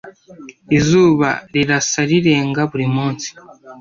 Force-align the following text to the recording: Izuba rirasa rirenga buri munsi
Izuba 0.77 1.29
rirasa 1.53 2.01
rirenga 2.09 2.61
buri 2.71 2.87
munsi 2.95 3.27